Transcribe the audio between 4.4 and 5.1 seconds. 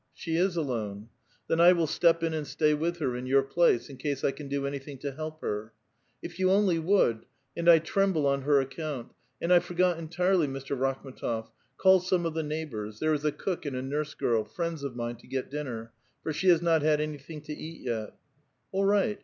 do anything